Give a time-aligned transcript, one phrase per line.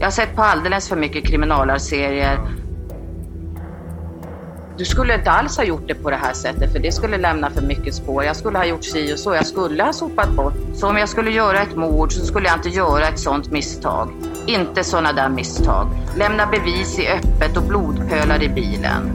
[0.00, 2.40] Jag har sett på alldeles för mycket kriminalarserier.
[4.78, 7.50] Du skulle inte alls ha gjort det på det här sättet för det skulle lämna
[7.50, 8.24] för mycket spår.
[8.24, 9.34] Jag skulle ha gjort si och så.
[9.34, 10.54] Jag skulle ha sopat bort.
[10.74, 14.12] Så om jag skulle göra ett mord så skulle jag inte göra ett sånt misstag.
[14.46, 15.86] Inte sådana där misstag.
[16.16, 19.10] Lämna bevis i öppet och blodpölar i bilen.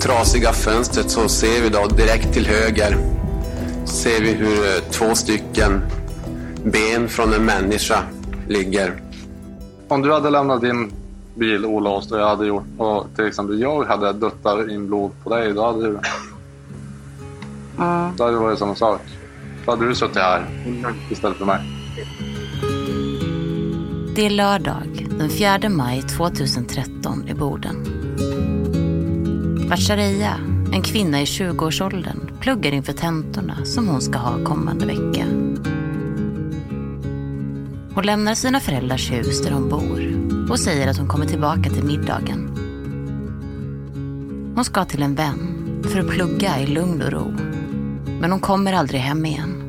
[0.00, 2.96] Trasiga fönstret så ser vi då direkt till höger
[3.86, 5.82] ser vi hur eh, två stycken
[6.64, 8.02] ben från en människa
[8.48, 9.03] ligger.
[9.94, 10.92] Om du hade lämnat din
[11.34, 15.30] bil olåst och jag hade gjort och till exempel jag hade duttat in blod på
[15.30, 15.88] dig, då hade du...
[15.88, 16.00] Mm.
[18.16, 19.00] Då hade det varit samma sak.
[19.64, 20.46] Då hade du suttit här
[21.10, 21.60] istället för mig.
[24.16, 27.84] Det är lördag den 4 maj 2013 i Boden.
[29.68, 30.34] Bacharia,
[30.72, 35.24] en kvinna i 20-årsåldern, pluggar inför tentorna som hon ska ha kommande vecka.
[37.94, 40.14] Hon lämnar sina föräldrars hus där hon bor
[40.50, 42.50] och säger att hon kommer tillbaka till middagen.
[44.54, 47.30] Hon ska till en vän för att plugga i lugn och ro.
[48.20, 49.60] Men hon kommer aldrig hem igen.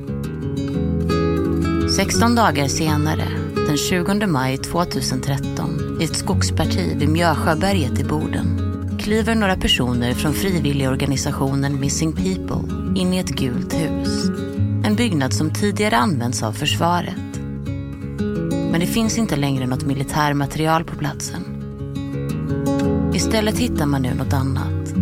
[1.95, 3.25] 16 dagar senare,
[3.67, 8.61] den 20 maj 2013, i ett skogsparti vid Mjösjöberget i Boden,
[8.99, 14.29] kliver några personer från frivilligorganisationen Missing People in i ett gult hus.
[14.85, 17.24] En byggnad som tidigare använts av försvaret.
[18.75, 21.41] Men det finns inte längre något militärmaterial på platsen.
[23.13, 24.93] Istället hittar man nu något annat.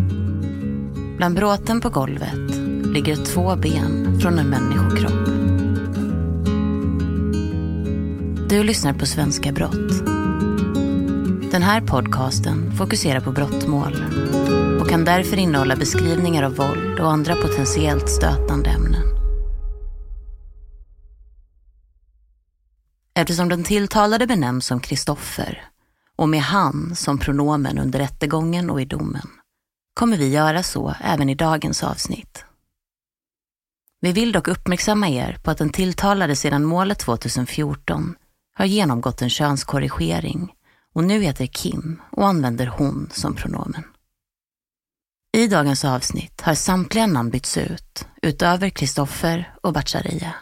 [1.18, 2.56] Bland bråten på golvet
[2.94, 5.28] ligger två ben från en människokropp.
[8.50, 10.06] Du lyssnar på Svenska Brott.
[11.52, 14.06] Den här podcasten fokuserar på brottmål
[14.82, 18.93] och kan därför innehålla beskrivningar av våld och andra potentiellt stötande ämnen.
[23.24, 25.66] Eftersom den tilltalade benämns som Kristoffer
[26.16, 29.28] och med han som pronomen under rättegången och i domen
[29.94, 32.46] kommer vi göra så även i dagens avsnitt.
[34.02, 38.16] Vi vill dock uppmärksamma er på att den tilltalade sedan målet 2014
[38.54, 40.54] har genomgått en könskorrigering
[40.94, 43.84] och nu heter Kim och använder hon som pronomen.
[45.38, 50.34] I dagens avsnitt har samtliga namn bytts ut, utöver Kristoffer och Bacharia.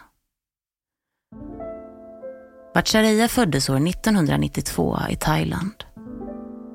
[2.74, 5.84] Bacharia föddes år 1992 i Thailand.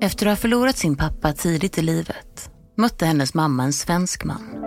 [0.02, 4.64] Efter att ha förlorat sin pappa tidigt i livet mötte hennes mamma en svensk man.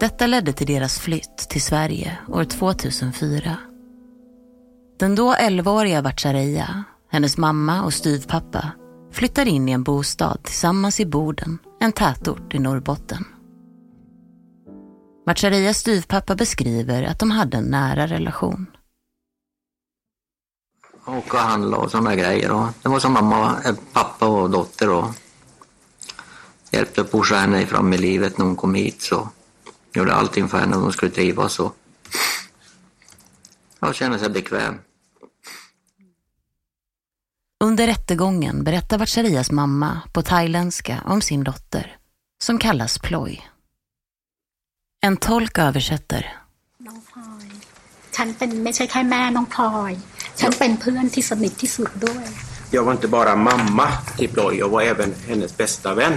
[0.00, 3.56] Detta ledde till deras flytt till Sverige år 2004.
[4.98, 8.72] Den då 11-åriga Vatchareeya, hennes mamma och styvpappa
[9.12, 13.24] flyttar in i en bostad tillsammans i Boden, en tätort i Norrbotten.
[15.26, 18.66] Vatchareeyas styvpappa beskriver att de hade en nära relation.
[21.04, 22.52] Åka och handla och sådana grejer.
[22.52, 25.06] Och det var som mamma, eh, pappa och dotter och
[26.70, 29.02] hjälpte att pusha henne fram i livet när hon kom hit.
[29.02, 29.28] Så
[29.94, 31.76] gjorde allting för henne och hon skulle trivas och
[33.80, 34.74] ja, känna sig bekväm.
[37.64, 41.96] Under rättegången berättar Vatcharias mamma på thailändska om sin dotter,
[42.44, 43.42] som kallas Ploy.
[45.00, 46.36] En tolk översätter.
[50.40, 52.26] ฉันเป็นไม่ใช่แค่แม่น้องพลอยฉันเป็นเพื่อนที่สนิทที่สุดด้วย
[52.76, 56.14] Jag var inte bara mamma till Ploy, jag var även hennes bästa vän.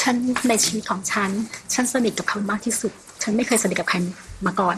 [0.00, 0.16] ฉัน
[0.48, 1.30] ในชีวิตของฉัน
[1.74, 2.92] ฉันสนิทกับเขามากที่สุด
[3.22, 3.96] ฉันไม่เคยสนิทกับใคร
[4.46, 4.76] มาก่อน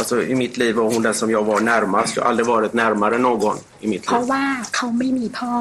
[0.00, 2.10] Alltså i mitt liv var hon den som jag var närmast.
[2.16, 4.30] Jag har aldrig varit närmare någon i mitt เพราะ liv.
[4.32, 4.44] ว่า
[4.74, 5.52] เขาไม่มีพ่อ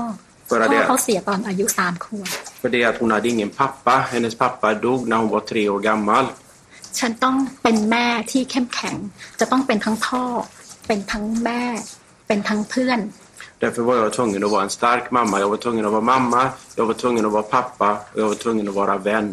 [0.50, 2.28] För พ่อ det, เขาเสียตอนอายุสามขวบ
[2.62, 3.96] för det att hon hade ingen pappa.
[4.14, 6.26] Hennes pappa dog när hon var tre år gammal.
[7.00, 8.96] ฉันต้องเป็นแม่ที่เข้มแข็ง
[9.40, 10.24] จะต้องเป็นทั้งพ่อ
[10.88, 11.62] เป็นทั้งแม่
[12.28, 13.02] เป็นทั้งเพื่อน
[13.64, 15.36] Därför var jag tvungen att vara en stark mamma.
[15.44, 16.44] Jag var tvungen att vara mamma,
[16.80, 19.28] jag var tvungen att vara pappa och jag var tvungen att vara vän.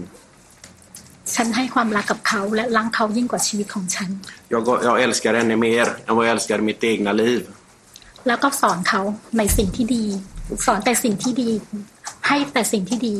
[1.35, 4.11] ฉันให้ความรักกับเขาและรักเขายิ่งกว่าชีวิตของฉัน
[4.55, 7.41] Jag, gav- jag älskar henne mer än vad jag älskar mitt egna liv.
[8.27, 9.01] แล้วก็สอนเขา
[9.39, 10.05] ในสิ่งที่ดี
[10.67, 11.51] สอนแต่สิ่งที่ดี
[12.29, 13.17] ให้แต่สิ่งที่ดี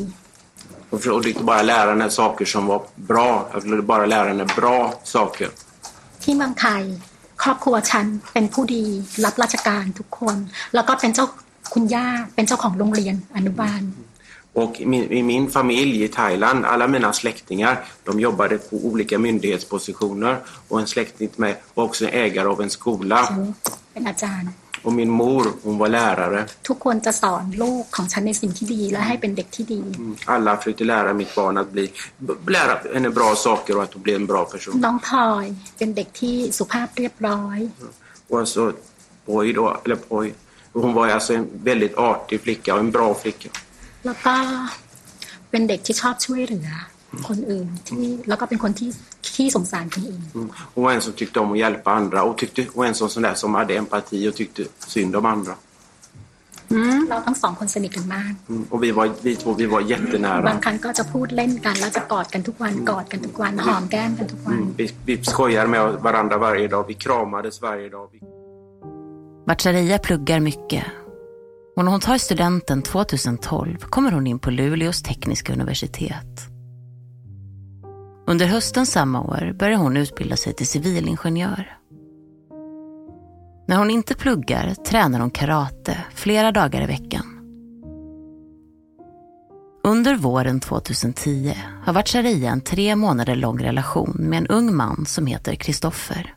[0.93, 3.49] Jag försökte inte bara lära henne saker som var bra.
[3.53, 5.49] Jag ville bara lära henne bra saker.
[6.23, 6.83] ที่เมืองไทย
[7.43, 8.85] ครอบครัวฉันเป็นผู้ดี
[9.25, 10.35] รับราชการทุกคน
[10.75, 11.25] แล้วก็เป็นเจ้า
[11.73, 13.81] คุณย่าเป็นเจ้าของโรงเรียนอนุบาล
[14.53, 20.37] Och min, i min familj i Thailand, alla mina släktingar, de jobbade på olika myndighetspositioner
[20.67, 23.27] och en släkting till mig var också ägare av en skola.
[24.83, 26.45] Och min mor, hon var lärare.
[29.95, 30.15] Mm.
[30.25, 31.91] Alla försökte lära mitt barn att bli,
[32.47, 34.73] lära henne bra saker och att hon blev en bra person.
[37.81, 37.91] Mm.
[38.27, 38.71] Och så
[39.25, 40.33] Poi då, eller Poi,
[40.73, 43.49] hon var alltså en väldigt artig flicka och en bra flicka.
[44.05, 44.35] แล้วก็
[45.49, 46.69] เป็นเด็กที่ชอบช่วยเหลือ
[47.27, 48.89] คนอื่นที่แล้วก็เป็นคนที่
[49.35, 50.47] ที่สงสารคนอื่น Mm.
[50.73, 53.23] Hon var en som tyckte om att hjälpa andra och, tyckte, och en som, sån
[53.27, 54.61] där som hade empati och tyckte
[54.93, 55.55] synd om andra.
[57.09, 58.63] เราทั้งสองคนสนิทกันมาก Mm.
[58.73, 60.43] Och vi, var, vi två vi var บาง jättenära.
[60.65, 64.67] ครั้งก็จะพูดเล่นกันแล้วจะกอดกันทุกวันกอดกันทุกวันหอมแก้มกันทุกวัน Mm.
[64.79, 68.07] Vi, vi skojar med varandra varje dag, vi kramades varje dag.
[68.13, 68.19] Vi...
[69.49, 70.85] Vatchareeya pluggar mycket.
[71.75, 76.47] Och när hon tar studenten 2012 kommer hon in på Luleås tekniska universitet.
[78.27, 81.77] Under hösten samma år börjar hon utbilda sig till civilingenjör.
[83.67, 87.39] När hon inte pluggar tränar hon karate flera dagar i veckan.
[89.83, 91.53] Under våren 2010
[91.83, 96.35] har Vatcharia en tre månader lång relation med en ung man som heter Kristoffer.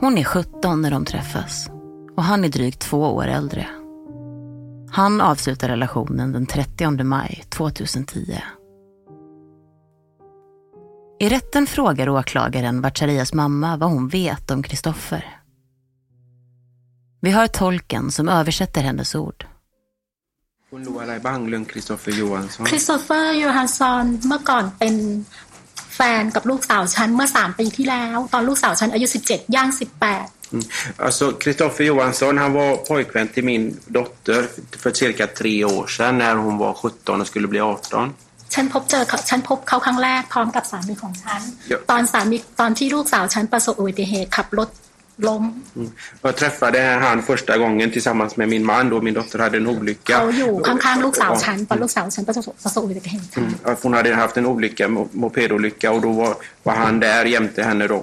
[0.00, 1.70] Hon är 17 när de träffas
[2.15, 3.67] och han är drygt två år äldre.
[4.91, 8.41] Han avslutar relationen den 30 maj 2010.
[11.19, 15.41] I rätten frågar åklagaren Vatcharias mamma vad hon vet om Kristoffer.
[17.21, 19.45] Vi har tolken som översätter hennes ord.
[20.75, 24.95] คุณรู้อะไรบ้างเรื่องคริสโตเฟอร์ยูฮันสัน คริสโตเฟอร์ยูฮันซอนเมื่อก่อนเป็น
[25.95, 29.69] แฟนกับลูกสาวฉันเมื่อสามปีที่แล้ว ตอนลูกสาวฉันอายุ 17 ย่าง
[30.07, 30.65] 18 Mm.
[31.05, 33.63] Alltså, Kristoffer Johansson han var pojkvän till min
[33.97, 34.41] dotter
[34.81, 38.13] för cirka tre år sedan när hon var 17 och skulle bli 18.
[38.53, 44.69] ฉันพบเจอเขาฉันพบเขาครั้งแรกพร้อมกับสามีของฉัน เดี๋ยว ตอนสามีตอนที่ลูกสาวฉันประสบอุบัติเหตุขับรถ
[45.27, 45.43] ล้ม
[45.79, 45.89] Mm.
[46.23, 50.15] Jag träffade han första gången tillsammans med min man då min dotter hade en olycka.
[50.17, 53.53] เขาอยู่ข้างๆลูกสาวฉันตอนลูกสาวฉันประสบประสบอุบัติเหตุ Mm.
[53.69, 56.33] Att Hon hade haft en olycka, mo- mopedolycka och då var,
[56.67, 57.99] var han där jämte henne då.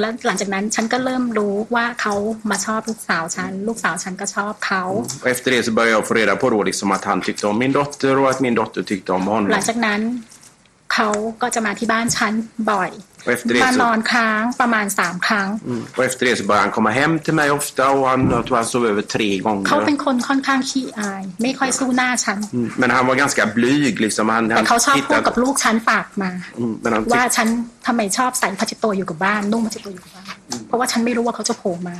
[0.00, 2.14] แล้วหลังจากนั้นฉันก็เริ่มรู้ว่าเขา
[2.50, 4.82] มาชอบลูกสาวฉัน ลูกสาวฉันก็ชอบเขา
[5.22, 7.56] Och efter det så började jag få reda på då liksom att han tyckte om
[7.62, 9.60] min dotter och att min dotter tyckte om หลั honom.
[9.60, 10.00] งจากนั้น
[10.94, 11.08] เขา
[11.42, 12.32] ก็จะมาที่บ้านฉัน
[12.70, 15.82] บ่อย Och efter det มานอน så, ค้างประมาณสามครั้ง mm.
[15.98, 18.56] och efter det så började han komma hem till mig ofta och han, jag tror
[18.60, 19.28] han sov över tre
[19.68, 20.04] เขาเป็น gånger.
[20.04, 22.68] คนค่อนข้างขี้อาย ไม่ค่อยสู้หน้าฉัน Mm.
[22.80, 24.24] Men han var ganska blyg liksom.
[24.34, 26.74] Han, แต่ han เขาชอบพูดกับ tittade, ลูกฉันฝากมา mm.
[26.84, 27.48] Men han ว่า tyckte ฉัน
[27.86, 30.26] ทำไมชอบใส่พัชโตวอยู่กับบ้านนุ่งพัชโตวอยู่กับบ้าน
[30.68, 31.96] เพราะว่าฉันไม่รู้ว่าเขาจะโผล่มา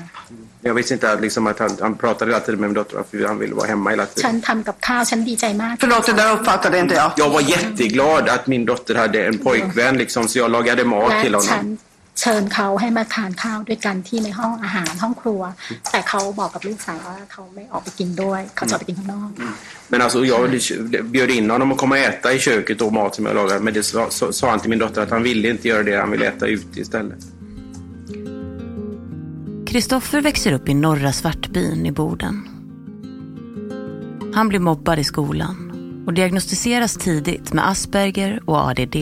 [0.69, 3.27] Jag visste inte att, liksom, att han, han pratade hela tiden med min dotter för
[3.31, 4.47] han ville vara hemma hela ฉัน tiden.
[4.47, 7.11] ทำกับข้าวฉันดีใจมาก Förlåt, det där uppfattade inte jag.
[7.23, 11.18] Jag var jätteglad att min dotter hade en pojkvän liksom, så jag lagade mat และ
[11.24, 11.92] till ฉัน honom.
[12.20, 15.42] เชิญเขาให้มาทานข้าวด้วยกันที่ในห้องอาหารห้องครัว
[15.92, 19.30] แต่เขาบอกกับลูกสาวว่าเขาไม่ออกไปกินด้วย เขาจะออกไปกินข้างนอก
[19.92, 20.40] Men alltså jag
[21.16, 23.60] bjöd in honom att komma och äta i köket och mat som jag lagade.
[23.60, 25.96] Men det sa, sa han till min dotter att han ville inte göra det.
[25.96, 27.20] Han ville äta ute istället.
[29.68, 32.48] Kristoffer växer upp i norra Svartbyn i Boden.
[34.34, 35.58] Han blir mobbad i skolan
[36.08, 38.98] och diagnostiseras tidigt med Asperger och ADD.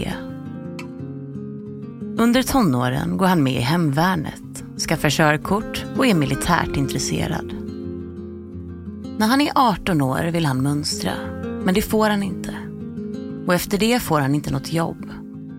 [2.18, 7.52] Under tonåren går han med i hemvärnet, skaffar körkort och är militärt intresserad.
[9.18, 11.12] När han är 18 år vill han mönstra,
[11.64, 12.54] men det får han inte.
[13.46, 15.10] Och efter det får han inte något jobb,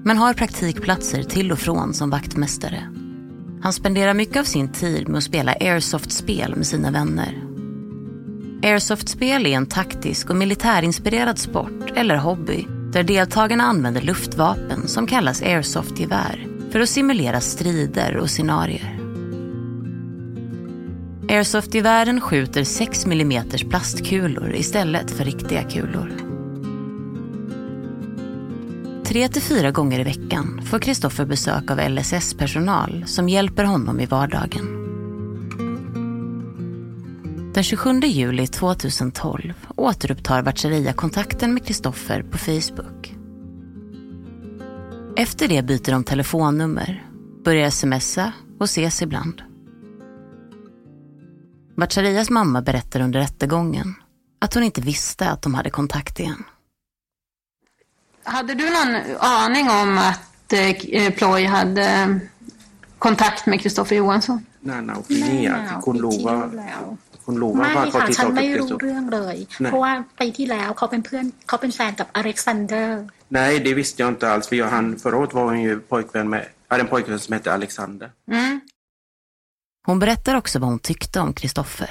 [0.04, 2.84] men har praktikplatser till och från som vaktmästare.
[3.62, 7.44] Han spenderar mycket av sin tid med att spela airsoft-spel med sina vänner.
[8.64, 15.42] Airsoft-spel är en taktisk och militärinspirerad sport eller hobby där deltagarna använder luftvapen som kallas
[15.42, 19.00] airsoftgevär för att simulera strider och scenarier.
[21.30, 26.12] Airsoft-gevären skjuter 6 mm plastkulor istället för riktiga kulor.
[29.06, 34.06] Tre till fyra gånger i veckan får Kristoffer besök av LSS-personal som hjälper honom i
[34.06, 34.78] vardagen.
[37.54, 43.17] Den 27 juli 2012 återupptar Vatcharia kontakten med Kristoffer på Facebook.
[45.17, 47.07] Efter det byter de telefonnummer,
[47.45, 49.43] börjar smsa och ses ibland.
[51.77, 53.95] Vatcharias mamma berättar under rättegången
[54.41, 56.45] att hon inte visste att de hade kontakt igen.
[58.25, 62.21] Hade du någon aning om att eh, Ploy hade
[62.99, 64.47] kontakt med Kristoffer Johansson?
[64.61, 68.45] Nej, nej, nej, hon lovade คุณรู้ว่า ไม่ ว่าเขา ค่ะ ติด ฉั ต่ น อกับ ไม่
[68.55, 69.71] คริส รู้ โต เรื่องเลย Nej.
[69.71, 74.49] เพราะว่าปีที่แล้วเขาเป็นเพื่อนเขาเป็นแฟนกับอเล็กซานเดอร์ Nej, det visste jag inte alls.
[74.49, 77.53] För jag, han, förra året var hon ju pojkvän med, hade en pojkvän som hette
[77.53, 78.11] Alexander.
[79.87, 81.91] Hon berättar också vad hon tyckte om Kristoffer.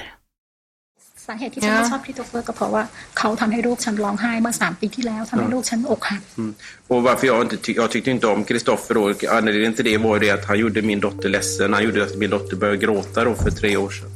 [1.28, 2.82] สาเหตุที่ฉันไม่ชอบคริสโตเฟอร์ก็เพราะว่า
[3.18, 6.52] เขาทำให้ลูกฉันร้องไห้เมื่อสามปีที่แล้วทำให้ลูกฉันอกหัก Mm.
[6.92, 9.02] Och varför jag inte ty- jag tyckte inte om Kristoffer då,
[9.38, 11.68] anledningen till det var ju det att han gjorde min dotter ledsen.
[11.76, 14.10] Han gjorde att min dotter började gråta då för tre år sedan.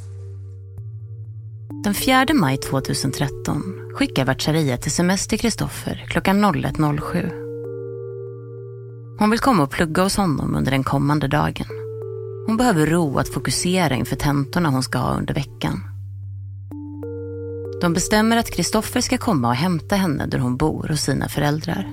[1.85, 7.32] Den 4 maj 2013 skickar Vatcharia till semester Kristoffer klockan 01.07.
[9.20, 11.68] Hon vill komma och plugga hos honom under den kommande dagen.
[12.48, 15.84] Hon behöver ro att fokusera inför tentorna hon ska ha under veckan.
[17.82, 21.88] De bestämmer att Kristoffer ska komma och hämta henne där hon bor hos sina föräldrar.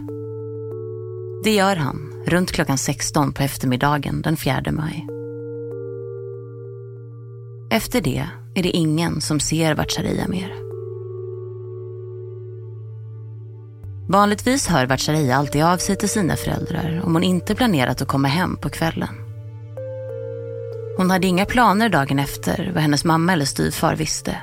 [1.44, 5.06] Det gör han runt klockan 16 på eftermiddagen den 4 maj.
[7.70, 10.67] Efter det är det ingen som ser Vatcharia mer.
[14.10, 18.28] Vanligtvis hör Vatcharia alltid av sig till sina föräldrar om hon inte planerat att komma
[18.28, 19.08] hem på kvällen.
[20.96, 24.42] Hon hade inga planer dagen efter vad hennes mamma eller styvfar visste.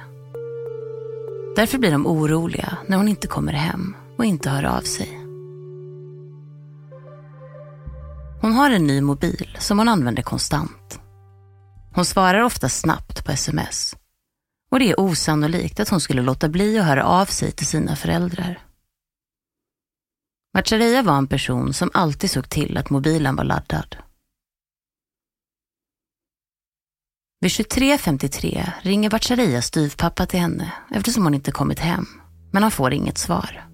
[1.56, 5.20] Därför blir de oroliga när hon inte kommer hem och inte hör av sig.
[8.42, 11.00] Hon har en ny mobil som hon använder konstant.
[11.94, 13.96] Hon svarar ofta snabbt på sms.
[14.72, 17.96] Och det är osannolikt att hon skulle låta bli att höra av sig till sina
[17.96, 18.60] föräldrar.
[20.56, 23.96] Macharia var en person som alltid såg till att mobilen var laddad.
[27.42, 32.06] Vid 23.53 ringer Vacharias styvpappa till henne eftersom hon inte kommit hem,
[32.52, 33.68] men han får inget svar.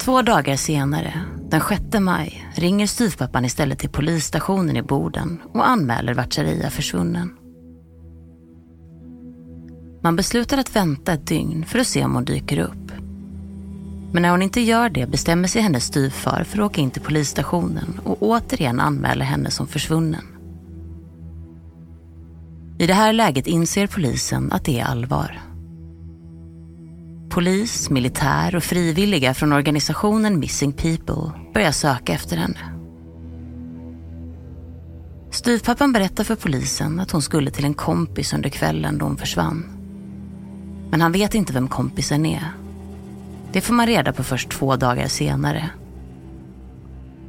[0.00, 6.14] Två dagar senare, den 6 maj, ringer styvpappan istället till polisstationen i Boden och anmäler
[6.14, 7.36] Vatcharia försvunnen.
[10.02, 12.99] Man beslutar att vänta ett dygn för att se om hon dyker upp.
[14.12, 17.02] Men när hon inte gör det bestämmer sig hennes styvfar för att åka in till
[17.02, 20.24] polisstationen och återigen anmäla henne som försvunnen.
[22.78, 25.40] I det här läget inser polisen att det är allvar.
[27.30, 32.58] Polis, militär och frivilliga från organisationen Missing People börjar söka efter henne.
[35.30, 39.64] Styvpappan berättar för polisen att hon skulle till en kompis under kvällen då hon försvann.
[40.90, 42.59] Men han vet inte vem kompisen är.
[43.52, 45.70] Det får man reda på först två dagar senare.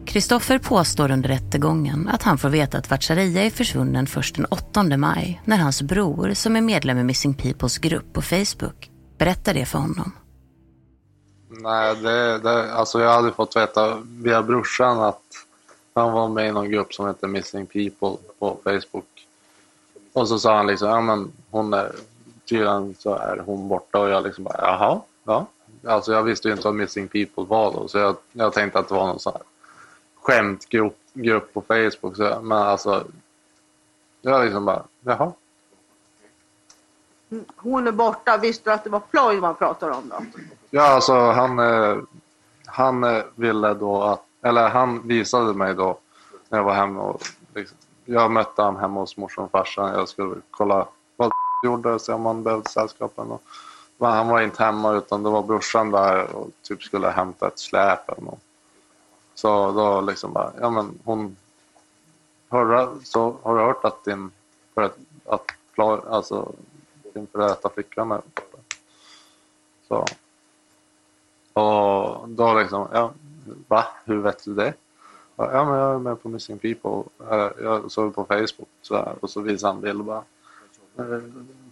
[0.05, 4.83] Kristoffer påstår under rättegången att han får veta att Vatcharia är försvunnen först den 8
[4.83, 9.65] maj när hans bror, som är medlem i Missing Peoples grupp på Facebook, berättar det
[9.65, 10.11] för honom.
[11.49, 15.21] Nej, det, det, alltså jag hade fått veta via brorsan att
[15.93, 19.27] han var med i någon grupp som heter Missing People på Facebook.
[20.13, 21.91] Och så sa han liksom, ja men hon är,
[22.49, 25.47] tydligen så är hon borta och jag liksom bara, jaha, ja.
[25.85, 28.87] Alltså jag visste ju inte vad Missing People var då så jag, jag tänkte att
[28.87, 29.41] det var någon sån här
[30.21, 32.15] skämtgrop grupp på Facebook.
[32.15, 33.03] Så, men alltså,
[34.21, 35.31] jag liksom bara, jaha.
[37.31, 38.37] Mm, Hon är borta.
[38.37, 40.15] Visste du att det var ploj man pratar om då?
[40.69, 41.97] Ja, alltså han, eh,
[42.65, 45.97] han eh, ville då att, eller han visade mig då
[46.49, 47.21] när jag var hemma och
[47.55, 49.93] liksom, jag mötte han hemma hos morsan och farsan.
[49.93, 51.31] Jag skulle kolla vad
[51.63, 53.31] gjorde, se om han behövde sällskapen.
[53.31, 53.41] Och,
[54.01, 57.59] men han var inte hemma utan det var brorsan där och typ skulle hämta ett
[57.59, 58.39] släp eller något.
[59.33, 61.35] Så då liksom bara, ja men hon,
[62.49, 64.31] hörde, så har du hört att din,
[64.73, 65.45] för att, att
[66.07, 66.51] alltså,
[67.13, 68.57] din före detta flickvän är borta?
[69.87, 70.05] Så.
[71.61, 73.11] Och då liksom, ja,
[73.67, 73.85] va?
[74.05, 74.73] Hur vet du det?
[75.35, 77.03] Ja, men jag är med på Missing People.
[77.63, 80.23] Jag såg på Facebook så här, och så visade han en bild och bara.
[80.97, 81.23] Eh,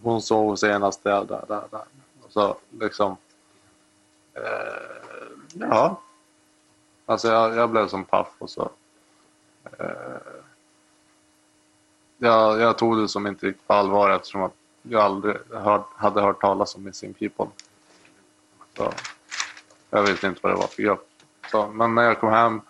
[0.03, 1.98] hon såg senast där, där, där, där.
[2.29, 3.17] Så liksom.
[4.33, 4.43] Eh,
[5.53, 6.01] ja.
[7.05, 8.69] Alltså jag, jag blev som paff och så.
[9.79, 10.39] Eh,
[12.17, 16.21] jag, jag tog det som inte riktigt på allvar eftersom att jag aldrig hör, hade
[16.21, 17.47] hört talas om Missing People.
[18.77, 18.93] Så
[19.89, 21.09] jag visste inte vad det var för grupp.
[21.51, 22.61] Så, men när jag kom hem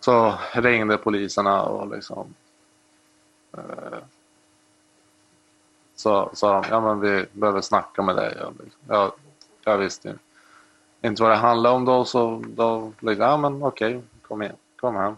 [0.00, 2.34] så ringde poliserna och liksom
[3.52, 3.98] eh,
[5.96, 8.36] så sa de, ja men vi behöver snacka med dig.
[8.40, 9.12] Jag, liksom,
[9.64, 10.18] jag, visste
[11.02, 14.96] inte vad det handlade om då så då liksom, ja men okej, kom igen, kom
[14.96, 15.16] hem.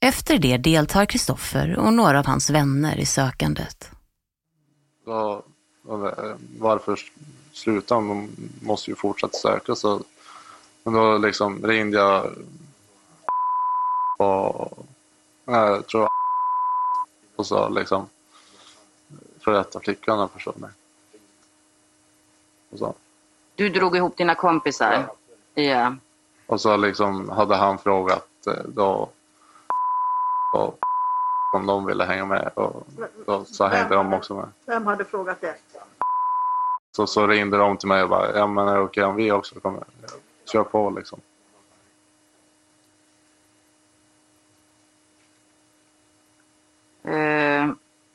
[0.00, 3.90] Efter det deltar Kristoffer och några av hans vänner i sökandet.
[5.06, 5.40] Eh,
[6.58, 6.98] varför
[7.52, 7.94] sluta?
[7.94, 8.28] De
[8.62, 9.74] måste ju fortsätta söka.
[9.74, 10.02] Så,
[10.84, 12.32] men då liksom ringde jag
[14.18, 14.86] och
[15.44, 16.08] jag tror
[17.40, 18.08] och så liksom
[19.40, 20.70] för detta flickan har försvunnit.
[22.70, 22.94] Och så,
[23.54, 25.06] Du drog ihop dina kompisar?
[25.54, 25.96] Ja.
[26.46, 29.08] och så liksom hade han frågat eh, då
[30.54, 30.78] och,
[31.54, 32.86] om de ville hänga med och
[33.26, 34.48] då så hängde de också med.
[34.66, 35.56] Vem hade frågat det?
[36.96, 39.32] Så, så ringde de till mig och bara, ja men är det okej om vi
[39.32, 39.84] också kommer?
[40.52, 41.20] Kör på liksom.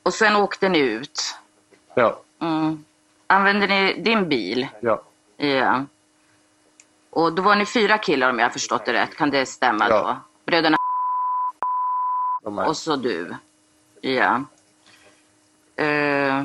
[0.06, 1.38] Och sen åkte ni ut.
[1.94, 2.84] Ja, Mm.
[3.26, 4.68] Använde ni din bil?
[4.80, 5.02] ja,
[5.36, 5.84] Ja.
[7.10, 9.16] Och då var ni fyra killar om jag har förstått det rätt.
[9.16, 10.02] Kan det stämma Ja.
[10.02, 10.16] då?
[10.46, 10.76] Bröderna
[12.42, 13.34] de och så du.
[14.00, 14.42] Ja.
[15.84, 16.44] Eh,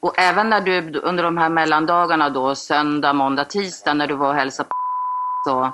[0.00, 4.28] och även när du under de här mellandagarna då, söndag, måndag, tisdag, när du var
[4.28, 4.74] och hälsade på
[5.50, 5.72] så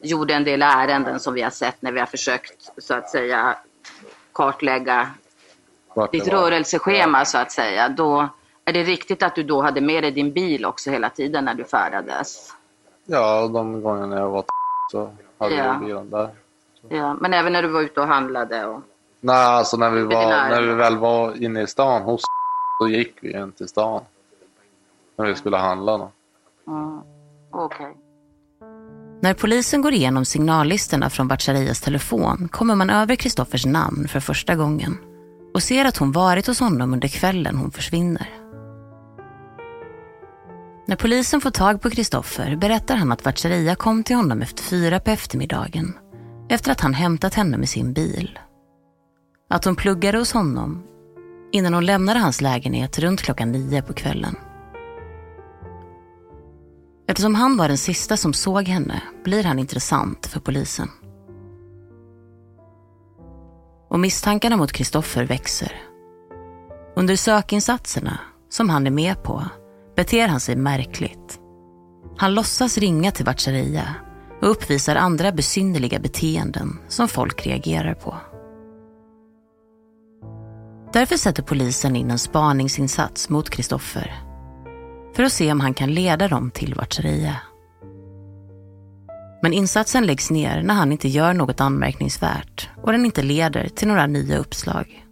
[0.00, 3.56] gjorde en del ärenden som vi har sett när vi har försökt så att säga
[4.32, 5.10] kartlägga
[6.12, 7.88] ditt rörelseschema så att säga.
[7.88, 8.28] Då
[8.64, 11.54] är det riktigt att du då hade med dig din bil också hela tiden när
[11.54, 12.52] du färdades?
[13.06, 14.44] Ja, de gångerna jag var
[14.92, 15.64] så hade Ja.
[15.64, 16.28] jag bilen där.
[16.88, 18.66] Ja, men även när du var ute och handlade?
[18.66, 18.80] Och...
[19.20, 22.22] Nej, alltså när vi, var, när vi väl var inne i stan hos
[22.80, 24.02] så gick vi inte till stan.
[25.16, 25.98] När vi skulle handla.
[25.98, 26.10] Då.
[26.66, 27.00] Mm.
[27.50, 27.96] Okej.
[29.20, 34.54] När polisen går igenom signallistorna från Bacharias telefon kommer man över Kristoffers namn för första
[34.54, 34.98] gången
[35.56, 38.28] och ser att hon varit hos honom under kvällen hon försvinner.
[40.86, 45.00] När polisen får tag på Kristoffer berättar han att Vatcharia kom till honom efter fyra
[45.00, 45.98] på eftermiddagen
[46.48, 48.38] efter att han hämtat henne med sin bil.
[49.50, 50.82] Att hon pluggade hos honom
[51.52, 54.36] innan hon lämnade hans lägenhet runt klockan nio på kvällen.
[57.08, 60.88] Eftersom han var den sista som såg henne blir han intressant för polisen.
[63.88, 65.72] Och misstankarna mot Kristoffer växer.
[66.96, 68.18] Under sökinsatserna,
[68.48, 69.44] som han är med på,
[69.96, 71.40] beter han sig märkligt.
[72.16, 73.94] Han låtsas ringa till Vatcharia
[74.42, 78.14] och uppvisar andra besynnerliga beteenden som folk reagerar på.
[80.92, 84.22] Därför sätter polisen in en spaningsinsats mot Kristoffer
[85.14, 87.36] för att se om han kan leda dem till Vatcharia.
[89.42, 93.88] Men insatsen läggs ner när han inte gör något anmärkningsvärt och den inte leder till
[93.88, 95.06] några nya uppslag.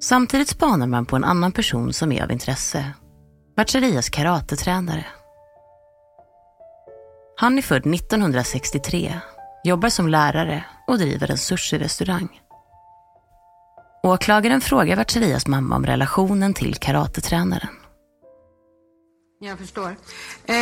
[0.00, 2.84] Samtidigt spanar man på en annan person som är av intresse.
[3.56, 5.06] Vatcharias karatetränare.
[7.36, 9.20] Han är född 1963,
[9.64, 12.28] jobbar som lärare och driver en sushi-restaurang.
[14.02, 17.83] Åklagaren frågar Vatcharias mamma om relationen till karatetränaren.
[19.43, 19.89] Jag förstår.
[20.45, 20.55] Eh,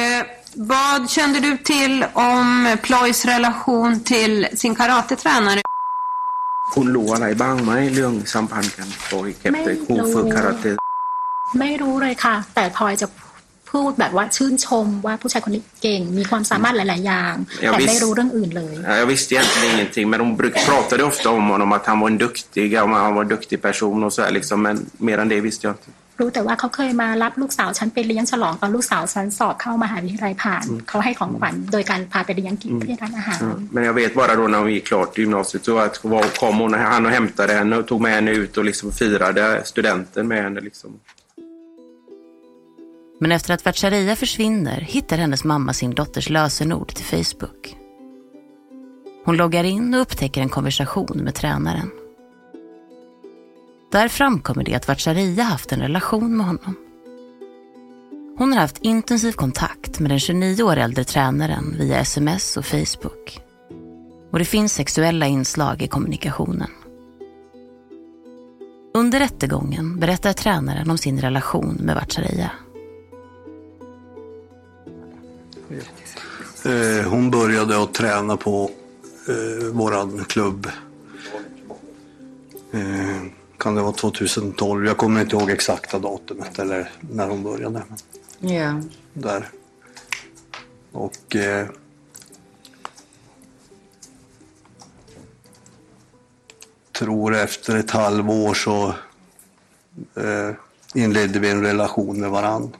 [0.55, 5.61] vad kände du till om Ploys relation till sin karatetränare?
[6.73, 10.71] คุณรู้อะไรบ้างไหมเรื่องสัมพันธ์กันโดยเก็บแต่ครูฝึกคาราเต้
[11.59, 13.07] ไม่รู้เลยค่ะ แต่พลอยจะ
[13.72, 17.88] พพูดแบบว่าชื่นชมว่าผู้ชายคนนี้เก่ง มีความสามารถหลาย ๆ อย่าง Ja, แต่ visst.
[17.88, 21.96] ไม่รู้เรื่องอื่นเลย Ja, Jag visste egentligen ingenting, men de bruk, pratade ofta om honom, att han
[22.00, 24.76] var en duktig, ja, men han var en duktig person och så här, liksom, men
[25.06, 25.90] mer än det visste jag inte.
[26.20, 33.54] รู้แต่ว่าเขาเคยมารับลูกสาวฉันไปเลี้ยงฉลองตอนลูกสาวฉันสอบเข้ามหาวิทยาลัยผ่านเขาให้ของขวัญโดยการพาไปเลี้ยงกินที่ร้านอาหาร Ja.
[33.74, 36.74] Men jag vet bara då när hon gick klart gymnasiet så att var, kom hon,
[36.92, 40.60] han och hämtade henne och tog med henne ut och liksom firade studenten med henne.
[40.68, 40.90] Liksom.
[43.20, 47.76] Men efter att Vatcharia försvinner hittar hennes mamma sin dotters lösenord till Facebook.
[49.24, 51.90] Hon loggar in och upptäcker en konversation med tränaren.
[53.92, 56.76] Där framkommer det att Vatcharia haft en relation med honom.
[58.38, 63.40] Hon har haft intensiv kontakt med den 29 år äldre tränaren via sms och Facebook.
[64.30, 66.70] Och det finns sexuella inslag i kommunikationen.
[68.94, 72.50] Under rättegången berättar tränaren om sin relation med Vatcharia.
[76.64, 78.70] Eh, hon började att träna på
[79.28, 80.66] eh, våran klubb.
[82.72, 83.22] Eh,
[83.58, 84.86] kan det vara 2012?
[84.86, 87.82] Jag kommer inte ihåg exakta datumet eller när hon började.
[88.40, 88.80] Ja.
[89.12, 89.48] där.
[90.92, 91.66] Och eh,
[96.92, 98.94] tror efter ett halvår så
[100.14, 100.50] eh,
[100.94, 102.76] inledde vi en relation med varann.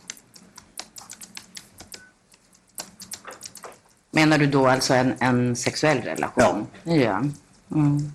[4.23, 6.67] Menar du då alltså en, en sexuell relation?
[6.85, 6.95] Ja.
[6.95, 7.23] ja.
[7.75, 8.13] Mm.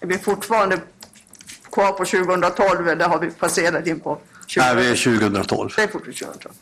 [0.00, 0.80] Är vi fortfarande
[1.72, 4.18] kvar på 2012 eller har vi passerat in på
[4.54, 4.56] 2012?
[4.56, 5.70] Nej, vi är 2012.
[5.76, 6.54] Det är fortfarande 2012.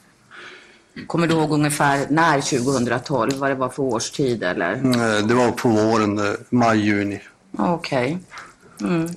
[1.06, 4.72] Kommer du ihåg ungefär när 2012, vad det var för årstid eller?
[4.72, 7.22] Eh, Det var på våren, eh, maj, juni.
[7.58, 8.18] Okej.
[8.80, 9.08] Mm.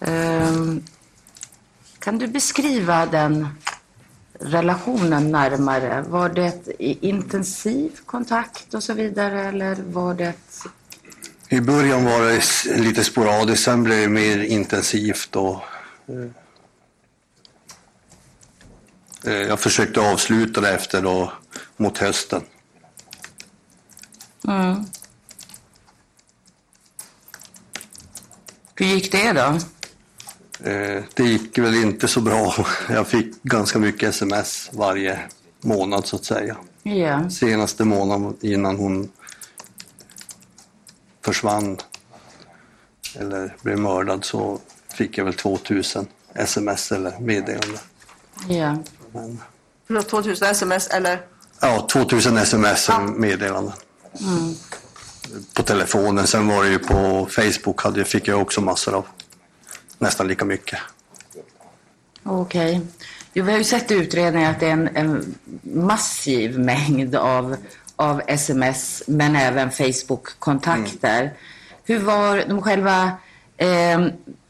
[0.00, 0.82] Ehm,
[2.00, 3.48] kan du beskriva den
[4.32, 6.02] relationen närmare?
[6.02, 10.34] Var det intensiv kontakt och så vidare eller var det...
[11.48, 12.42] I början var det
[12.76, 15.62] lite sporadiskt, sen blev det mer intensivt och
[16.06, 16.26] eh,
[19.24, 21.32] eh, jag försökte avsluta det efter då
[21.76, 22.42] mot hösten.
[24.48, 24.84] Mm.
[28.74, 29.58] Hur gick det då?
[30.64, 32.54] Eh, Det gick väl inte så bra.
[32.88, 35.18] Jag fick ganska mycket sms varje
[35.60, 36.56] månad så att säga.
[36.82, 37.30] Ja.
[37.30, 39.08] Senaste månaden innan hon
[41.24, 41.76] försvann
[43.14, 44.58] eller blev mördad så
[44.94, 47.78] fick jag väl 2000 sms eller meddelanden.
[48.48, 48.76] Ja.
[49.12, 49.40] Men,
[49.86, 51.20] Förlåt, 2000 sms eller?
[51.60, 53.72] ja, 2000 sms meddelanden
[54.20, 54.54] Mm.
[55.54, 56.26] på telefonen.
[56.26, 59.06] Sen var det ju på Facebook hade, fick jag också massor av,
[60.00, 60.78] nästan lika mycket.
[62.22, 62.80] Okej.
[63.32, 67.56] Jo, vi har ju sett i utredningen att det är en, en massiv mängd av,
[67.96, 71.32] av sms men även Facebook-kontakter.
[71.84, 73.12] Hur var de själva...
[73.56, 74.00] Eh,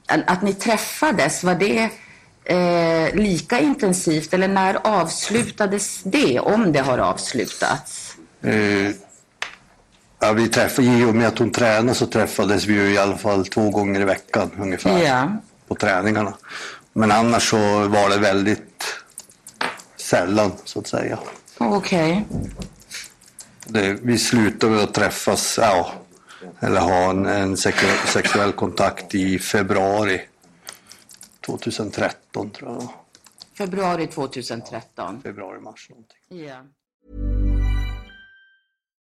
[0.07, 1.91] att ni träffades, var det
[2.45, 8.17] eh, lika intensivt eller när avslutades det, om det har avslutats?
[8.43, 8.91] Eh,
[10.20, 13.16] ja, vi träffade, I och med att hon tränade så träffades vi ju i alla
[13.18, 15.28] fall två gånger i veckan ungefär Ja.
[15.68, 16.35] på träningarna.
[16.92, 18.85] Men annars så var det väldigt
[19.96, 21.18] sällan så att säga.
[21.59, 22.24] Okej.
[23.66, 25.92] Det, vi slutade att träffas, ja,
[26.61, 30.20] eller ha en, en sex- sexuell kontakt i februari
[31.46, 32.88] 2013 tror jag.
[33.59, 35.20] Februari 2013.
[35.22, 36.48] Februari, mars någonting.
[36.48, 36.64] Ja.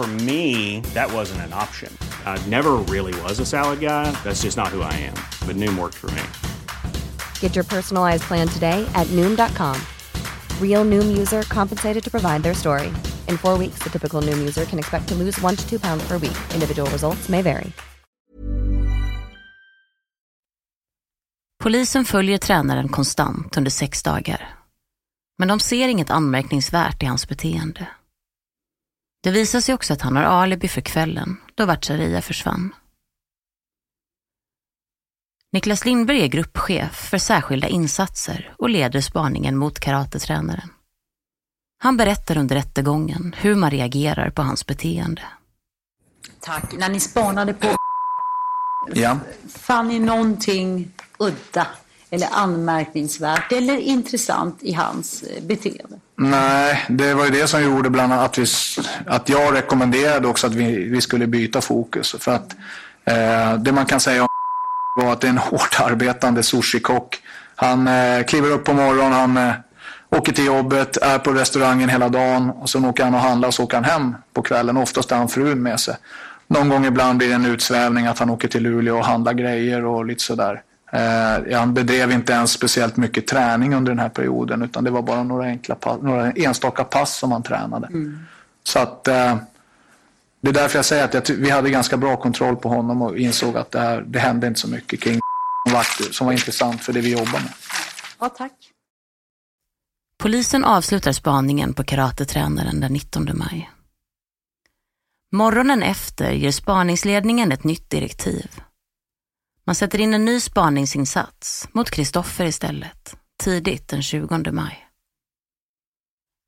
[0.00, 1.92] For me, that wasn't an option.
[2.24, 4.10] I never really was a salad guy.
[4.24, 5.14] That's just not who I am.
[5.46, 6.22] But Noom worked for me.
[7.40, 9.76] Get your personalized plan today at Noom.com.
[10.58, 12.86] Real Noom user compensated to provide their story.
[13.28, 16.02] In four weeks, the typical Noom user can expect to lose one to two pounds
[16.08, 16.38] per week.
[16.54, 17.72] Individual results may vary.
[21.62, 24.48] Polisen följer tränaren konstant under sex dagar.
[25.38, 27.86] Men de ser inget anmärkningsvärt i hans beteende.
[29.22, 32.74] Det visar sig också att han har alibi för kvällen då Vatcharia försvann.
[35.52, 40.68] Niklas Lindberg är gruppchef för särskilda insatser och leder spaningen mot karatetränaren.
[41.78, 45.22] Han berättar under rättegången hur man reagerar på hans beteende.
[46.40, 46.72] Tack.
[46.78, 47.76] När ni spanade på
[48.94, 49.18] Ja.
[49.48, 51.66] fann ni någonting udda
[52.10, 56.00] eller anmärkningsvärt eller intressant i hans eh, beteende?
[56.22, 58.46] Nej, det var ju det som gjorde bland annat att, vi,
[59.06, 62.16] att jag rekommenderade också att vi, vi skulle byta fokus.
[62.18, 62.56] För att
[63.04, 64.28] eh, det man kan säga om
[65.04, 67.18] var att det är en hårt arbetande sushikock.
[67.56, 69.52] Han eh, kliver upp på morgonen, han eh,
[70.10, 73.54] åker till jobbet, är på restaurangen hela dagen och sen åker han och handlar och
[73.54, 74.76] så åker han hem på kvällen.
[74.76, 75.96] Oftast har han frun med sig.
[76.46, 79.84] Någon gång ibland blir det en utsvävning att han åker till Luleå och handlar grejer
[79.84, 80.62] och lite sådär.
[80.92, 85.02] Eh, han bedrev inte ens speciellt mycket träning under den här perioden utan det var
[85.02, 87.88] bara några, enkla pass, några enstaka pass som han tränade.
[88.62, 89.36] Så att eh,
[90.40, 93.18] det är därför jag säger att jag vi hade ganska bra kontroll på honom och
[93.18, 95.20] insåg att det, här, det hände inte så mycket kring
[96.10, 97.52] som var intressant för det vi jobbar med.
[98.20, 98.52] Ja, tack.
[100.18, 103.70] Polisen avslutar spaningen på karatetränaren den 19 maj.
[105.32, 108.60] Morgonen efter ger spaningsledningen ett nytt direktiv.
[109.64, 114.86] Man sätter in en ny spaningsinsats mot Kristoffer istället, tidigt den 20 maj.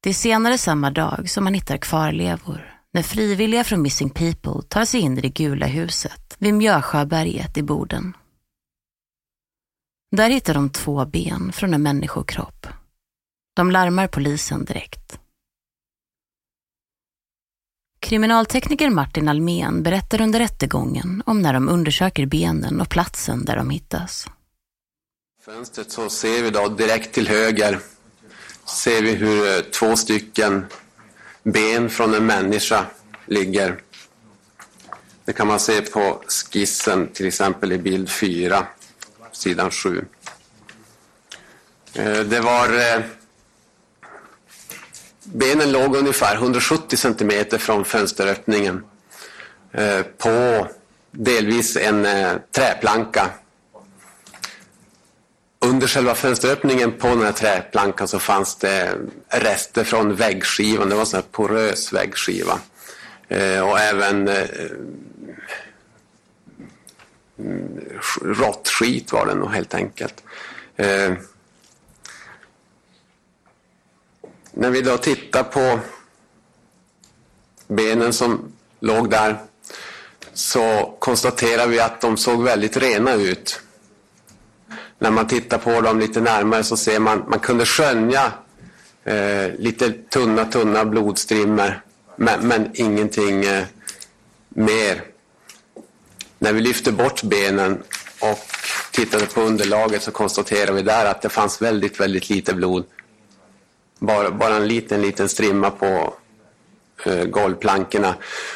[0.03, 4.85] Det är senare samma dag som man hittar kvarlevor när frivilliga från Missing People tar
[4.85, 8.16] sig in i det gula huset vid Mjösjöberget i Boden.
[10.16, 12.66] Där hittar de två ben från en människokropp.
[13.57, 15.20] De larmar polisen direkt.
[18.02, 23.70] Kriminaltekniker Martin Almen berättar under rättegången om när de undersöker benen och platsen där de
[23.70, 24.26] hittas.
[25.44, 27.78] fönstret så ser vi då direkt till höger
[28.64, 30.66] ser vi hur eh, två stycken
[31.42, 32.86] ben från en människa
[33.26, 33.80] ligger.
[35.24, 38.66] Det kan man se på skissen till exempel i bild 4,
[39.32, 40.04] sidan 7.
[41.94, 42.68] Eh, det var...
[42.68, 43.02] Eh,
[45.24, 48.85] Benen låg ungefär 170 centimeter från fönsteröppningen
[49.72, 50.66] eh, på
[51.11, 53.30] delvis en eh, träplanka
[55.61, 58.94] under själva fönsteröppningen på den här träplankan så fanns det
[59.28, 60.88] rester från väggskivan.
[60.88, 62.58] Det var en sån här porös väggskiva.
[63.28, 64.28] Eh, och även
[67.38, 67.80] mm,
[68.22, 70.22] råttskit var det nog helt enkelt.
[70.76, 71.12] Eh,
[74.52, 75.78] när vi då tittar på
[77.68, 79.38] benen som låg där
[80.32, 83.60] så konstaterar vi att de såg väldigt rena ut
[84.98, 88.32] när man tittar på dem lite närmare så ser man, man kunde skönja
[89.04, 91.80] eh, lite tunna, tunna blodstrimmor,
[92.16, 93.64] men, men ingenting eh,
[94.48, 95.02] mer.
[96.38, 97.82] När vi lyfte bort benen
[98.20, 98.38] och
[98.90, 102.84] tittade på underlaget så konstaterade vi där att det fanns väldigt, väldigt lite blod.
[104.02, 106.14] Bara, bara en liten, liten strimma på
[107.06, 108.14] eh, golvplankorna.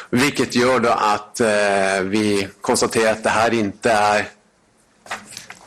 [0.09, 4.27] Vilket gör då att eh, vi konstaterar att det här inte är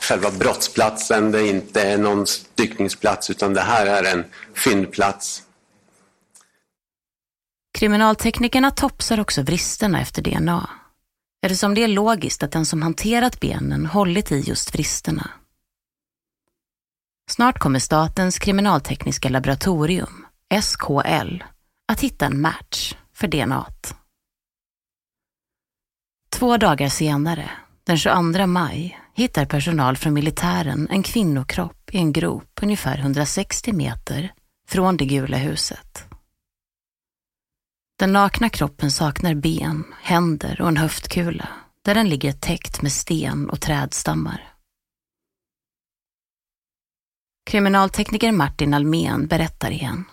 [0.00, 5.42] själva brottsplatsen, det är inte någon styckningsplats utan det här är en fyndplats.
[7.78, 10.70] Kriminalteknikerna topsar också vristerna efter DNA.
[11.42, 15.30] Eftersom det är logiskt att den som hanterat benen hållit i just vristerna.
[17.30, 20.26] Snart kommer Statens kriminaltekniska laboratorium,
[20.62, 21.42] SKL,
[21.88, 23.94] att hitta en match för DNAt.
[26.32, 27.50] Två dagar senare,
[27.84, 34.32] den 22 maj, hittar personal från militären en kvinnokropp i en grop ungefär 160 meter
[34.68, 36.04] från det gula huset.
[37.98, 41.48] Den nakna kroppen saknar ben, händer och en höftkula
[41.84, 44.49] där den ligger täckt med sten och trädstammar.
[47.50, 50.04] Kriminaltekniker Martin Almen berättar igen.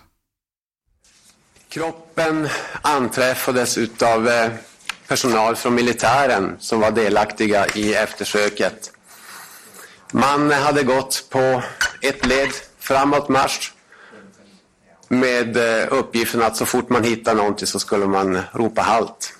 [1.68, 2.48] Kroppen
[2.82, 4.50] anträffades utav eh,
[5.08, 8.92] personal från militären som var delaktiga i eftersöket.
[10.12, 11.62] Man hade gått på
[12.02, 13.72] ett led framåt marsch
[15.08, 19.34] med eh, uppgiften att så fort man hittar någonting så skulle man ropa halt.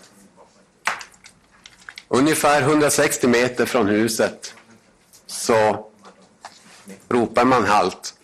[2.09, 4.55] Ungefär 160 meter från huset
[5.27, 5.89] så
[7.09, 8.15] ropar man halt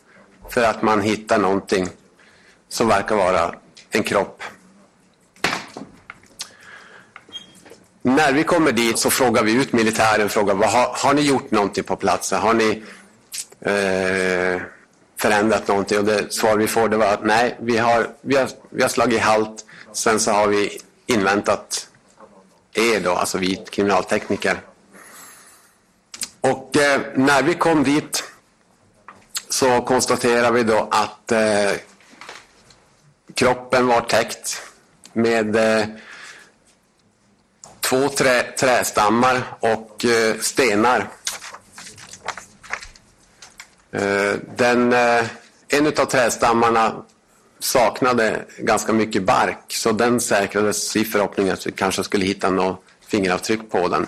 [0.48, 1.88] för att man hittar någonting
[2.68, 3.55] som verkar vara
[3.90, 4.42] en kropp.
[8.03, 11.50] När vi kommer dit så frågar vi ut militären, frågar, vad har, har ni gjort
[11.50, 12.40] någonting på platsen?
[12.40, 12.83] Har ni
[13.61, 14.62] eh,
[15.16, 15.98] förändrat någonting?
[15.98, 18.88] Och det svar vi får det var att nej, vi har, vi har, vi har
[18.88, 19.64] slagit halt.
[19.92, 21.88] Sen så har vi inväntat
[22.74, 24.61] er då, alltså vi kriminaltekniker.
[26.40, 28.23] Och eh, när vi kom dit
[29.54, 31.72] så konstaterar vi då att eh,
[33.34, 34.62] kroppen var täckt
[35.12, 35.86] med eh,
[37.80, 41.08] två trä, trästammar och eh, stenar.
[43.92, 45.24] Eh, den, eh,
[45.68, 47.04] en av trästammarna
[47.58, 52.82] saknade ganska mycket bark så den säkrades i förhoppning att vi kanske skulle hitta något
[53.06, 54.06] fingeravtryck på den.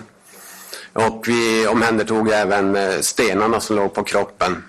[0.93, 4.63] Och vi omhändertog även eh, stenarna som låg på kroppen.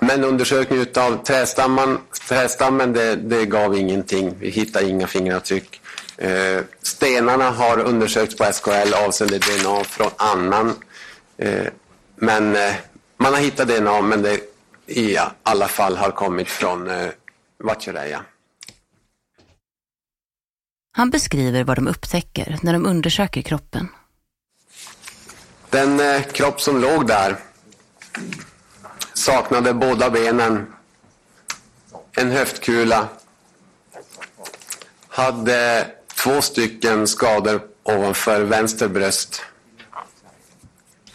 [0.00, 4.34] Men undersökning av trästammen, trästammen det, det gav ingenting.
[4.38, 5.80] Vi hittade inga fingeravtryck.
[6.16, 10.74] Eh, stenarna har undersökts på SKL avseende DNA från annan.
[11.36, 11.66] Eh,
[12.16, 12.74] men eh,
[13.16, 14.40] man har hittat DNA men det
[14.86, 17.08] i alla fall har kommit från eh,
[17.64, 18.24] Vatchareeya.
[20.92, 23.88] Han beskriver vad de upptäcker när de undersöker kroppen.
[25.70, 27.36] Den eh, kropp som låg där
[29.18, 30.74] saknade båda benen,
[32.12, 33.08] en höftkula,
[35.08, 39.42] hade två stycken skador ovanför vänster bröst,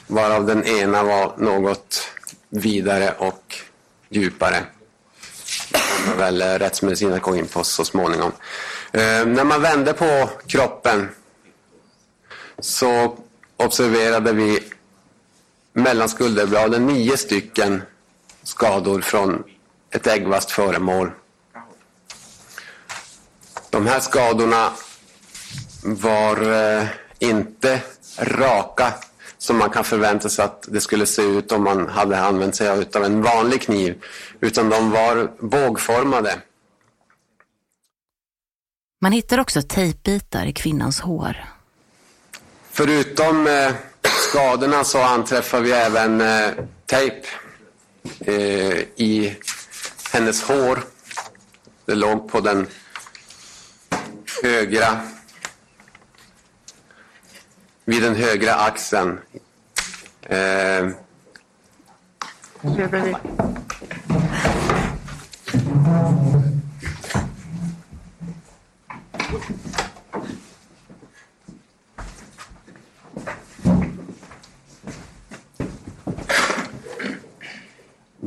[0.08, 2.08] varav den ena var något
[2.50, 3.56] vidare och
[4.10, 4.64] djupare.
[5.72, 8.32] Det kommer väl eh, rättsmedicin att gå in på så småningom.
[8.92, 11.10] Eh, när man vände på kroppen
[12.60, 13.18] så
[13.58, 14.60] observerade vi
[15.74, 17.82] mellan skulderbladen nio stycken
[18.44, 19.44] skador från
[19.92, 21.12] ett äggvast föremål.
[23.70, 24.72] De här skadorna
[25.84, 26.88] var eh,
[27.20, 27.82] inte
[28.20, 28.94] raka
[29.38, 32.70] som man kan förvänta sig att det skulle se ut om man hade använt sig
[32.70, 34.04] av en vanlig kniv,
[34.40, 36.42] utan de var bågformade.
[39.02, 41.46] Man hittar också tejpbitar i kvinnans hår.
[42.72, 43.72] Förutom eh,
[44.30, 46.50] skadorna så anträffar vi även eh,
[46.86, 47.28] tejp
[48.20, 49.36] eh, i
[50.12, 50.84] hennes hår.
[51.86, 52.68] Det låg på den
[54.44, 55.02] högra
[57.86, 59.20] vid den högra axeln.
[60.22, 60.90] Eh,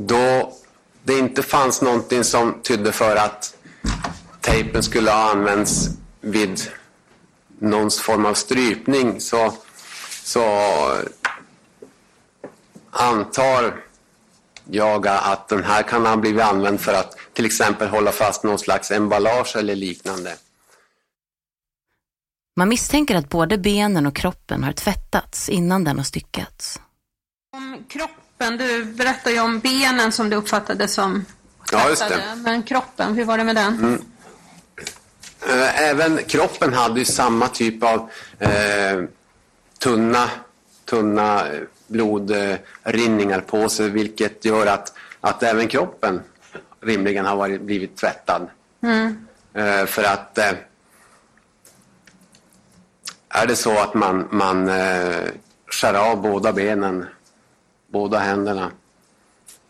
[0.07, 0.53] då
[1.05, 3.57] det inte fanns någonting som tydde för att
[4.41, 5.89] tejpen skulle ha använts
[6.21, 6.61] vid
[7.59, 9.55] någon form av strypning så,
[10.23, 10.43] så
[12.91, 13.85] antar
[14.65, 18.59] jag att den här kan ha blivit använd för att till exempel hålla fast någon
[18.59, 20.37] slags emballage eller liknande.
[22.57, 26.81] Man misstänker att både benen och kroppen har tvättats innan den har styckats.
[27.57, 31.25] Om kroppen, du berättade ju om benen som du uppfattade som
[31.73, 32.23] Ja, just det.
[32.37, 33.75] Men kroppen, hur var det med den?
[33.75, 34.03] Mm.
[35.49, 39.03] Eh, Även kroppen hade ju samma typ av eh,
[39.79, 40.31] tunna,
[40.85, 46.23] tunna eh, blodrinningar på sig vilket gör att, att även kroppen
[46.81, 48.49] rimligen har varit, blivit tvättad.
[48.83, 49.27] Mm.
[49.55, 50.53] Eh, för att eh,
[53.29, 55.29] är det så att man, man eh,
[55.67, 57.07] skär av båda benen,
[57.93, 58.71] båda händerna,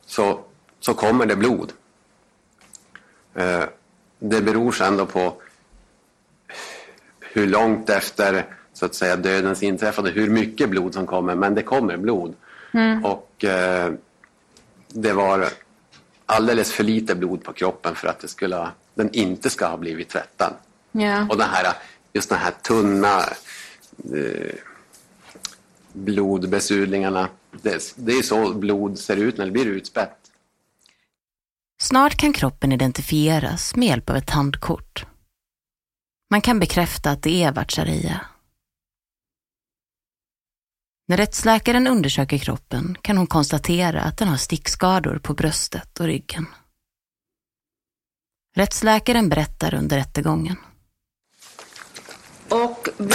[0.06, 0.40] så,
[0.80, 1.72] så kommer det blod.
[3.36, 3.64] Eh,
[4.18, 5.42] det beror sen då på
[7.20, 11.62] hur långt efter så att säga dödens inträffande, hur mycket blod som kommer, men det
[11.62, 12.34] kommer blod.
[12.72, 13.04] Mm.
[13.04, 13.92] Och eh,
[14.88, 15.48] det var
[16.26, 20.08] alldeles för lite blod på kroppen för att det skulle, den inte ska ha blivit
[20.08, 20.52] tvättad.
[20.92, 21.26] Ja.
[21.30, 21.74] Och den här,
[22.12, 23.18] just den här tunna
[24.14, 24.54] eh,
[25.92, 27.28] blodbesudlingarna,
[27.62, 30.25] det, det är så blod ser ut när det blir utspätt.
[31.78, 35.06] Snart kan kroppen identifieras med hjälp av ett tandkort.
[36.30, 38.20] Man kan bekräfta att det är Vatcharia.
[41.08, 46.46] När rättsläkaren undersöker kroppen kan hon konstatera att den har stickskador på bröstet och ryggen.
[48.56, 50.56] Rättsläkaren berättar under rättegången.
[52.48, 53.14] Och vi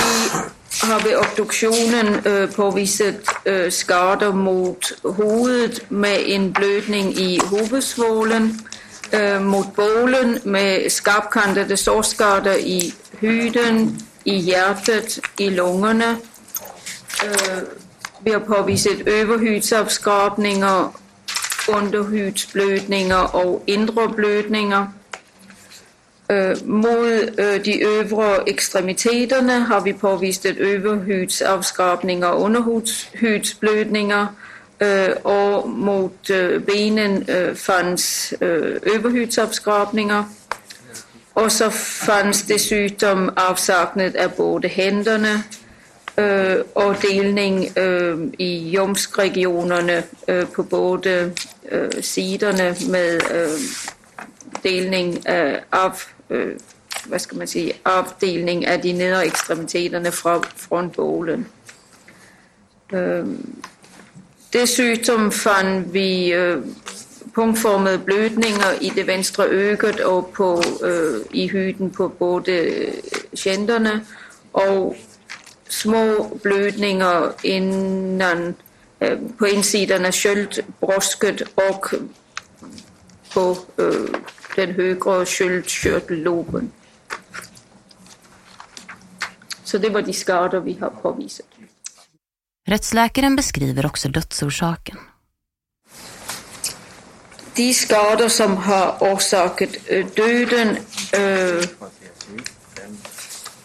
[0.81, 3.15] har vid obduktionen øh, påvisat
[3.45, 8.67] øh, skador mot huvudet med en blödning i huvudsvålen,
[9.13, 16.15] øh, mot bålen med skarpkantade sårskador i huden, i hjärtat, i lungorna.
[18.23, 20.91] Vi har påvisat överhudsavskrapningar,
[21.69, 24.87] underhudsblödningar och inre blödningar.
[26.31, 34.33] Øh, mot øh, de övre extremiteterna har vi påvisat överhudsavskrapningar och underhudsblödningar
[34.79, 36.27] øh, och mot
[36.65, 37.25] benen
[37.55, 40.23] fanns överhudsavskrapningar.
[41.33, 41.69] Och så
[42.05, 45.43] fanns dessutom avsaknad av både händerna
[46.73, 47.71] och delning
[48.37, 50.01] i ljumskregionerna
[50.55, 51.29] på båda
[52.01, 53.21] sidorna med
[54.63, 55.21] delning
[55.69, 56.55] av, øh,
[57.05, 61.47] hvad skal man sige, afdelning af de nedre ekstremiteterne fra frontbålen.
[62.93, 63.25] Øh,
[64.53, 66.57] dessutom fandt vi øh,
[67.35, 72.85] punktformede blødninger i det venstre øget og på, øh, i huden på både
[73.37, 73.99] känderna
[74.53, 74.95] og
[75.69, 78.55] små blødninger innan,
[79.01, 81.93] øh, på insidan af sköldbrosket och
[83.33, 84.07] på øh,
[84.55, 86.71] den högre sköldkörtelloben.
[89.63, 91.45] Så det var de skador vi har påvisat.
[92.67, 94.97] Rättsläkaren beskriver också dödsorsaken.
[97.55, 100.77] De skador som har orsakat øh, döden
[101.19, 101.67] øh,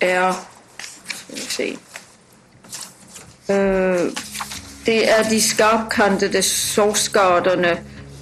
[0.00, 0.34] är,
[1.48, 1.78] se,
[3.48, 4.12] øh,
[4.86, 7.76] det är de skarpkantade sårskadorna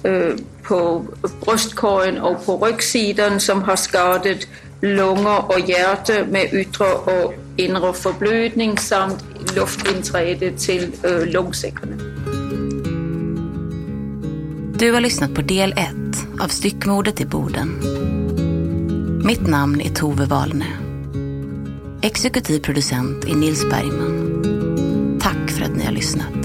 [0.05, 1.05] øh, på
[1.45, 4.47] bröstkorgen och på ryggsidan som har skadat
[4.81, 9.23] lungor och hjärta med yttre och inre förblödning samt
[9.55, 11.95] luftinträde till øh, lungsäckarna.
[14.79, 15.89] Du har lyssnat på del 1
[16.41, 17.69] av Styckmordet i Boden.
[19.25, 20.65] Mitt namn är Tove Wahlne.
[22.01, 25.19] Exekutiv producent är Nils Bergman.
[25.21, 26.44] Tack för att ni har lyssnat.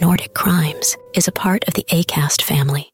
[0.00, 2.90] Nordic Crimes is a part of the ACAST family.